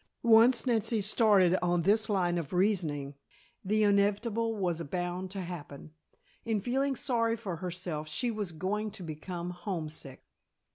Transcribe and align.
Once 0.23 0.65
Nancy 0.65 0.99
started 0.99 1.55
on 1.61 1.83
this 1.83 2.09
line 2.09 2.39
of 2.39 2.53
reasoning 2.53 3.13
the 3.63 3.83
inevitable 3.83 4.55
was 4.55 4.81
bound 4.81 5.29
to 5.29 5.41
happen. 5.41 5.91
In 6.43 6.59
feeling 6.59 6.95
sorry 6.95 7.37
for 7.37 7.57
herself 7.57 8.07
she 8.07 8.31
was 8.31 8.51
going 8.51 8.89
to 8.89 9.03
become 9.03 9.51
homesick! 9.51 10.23